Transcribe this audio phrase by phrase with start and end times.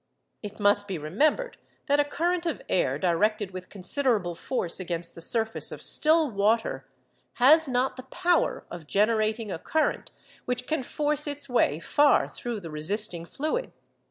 [0.41, 5.21] It must be remembered that a current of air directed with considerable force against the
[5.21, 6.87] surface of still water
[7.33, 10.11] has not the power of generating a current
[10.45, 13.71] which can force its way far through the resisting fluid.